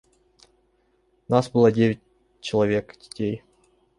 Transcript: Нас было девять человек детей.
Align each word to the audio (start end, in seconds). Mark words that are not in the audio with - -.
Нас 1.27 1.47
было 1.51 1.71
девять 1.71 2.01
человек 2.41 2.97
детей. 2.97 3.43